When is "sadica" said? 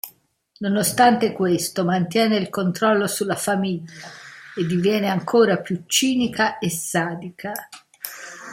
6.71-7.51